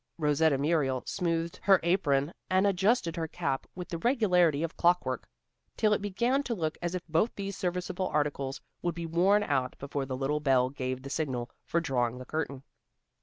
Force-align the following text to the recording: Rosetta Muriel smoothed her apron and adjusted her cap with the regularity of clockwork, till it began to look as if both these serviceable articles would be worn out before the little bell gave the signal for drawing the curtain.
Rosetta 0.17 0.57
Muriel 0.57 1.03
smoothed 1.05 1.59
her 1.61 1.79
apron 1.83 2.33
and 2.49 2.65
adjusted 2.65 3.15
her 3.17 3.27
cap 3.27 3.67
with 3.75 3.87
the 3.89 3.99
regularity 3.99 4.63
of 4.63 4.75
clockwork, 4.75 5.29
till 5.77 5.93
it 5.93 6.01
began 6.01 6.41
to 6.41 6.55
look 6.55 6.75
as 6.81 6.95
if 6.95 7.07
both 7.07 7.35
these 7.35 7.55
serviceable 7.55 8.07
articles 8.07 8.59
would 8.81 8.95
be 8.95 9.05
worn 9.05 9.43
out 9.43 9.77
before 9.77 10.07
the 10.07 10.17
little 10.17 10.39
bell 10.39 10.71
gave 10.71 11.03
the 11.03 11.11
signal 11.11 11.51
for 11.67 11.79
drawing 11.79 12.17
the 12.17 12.25
curtain. 12.25 12.63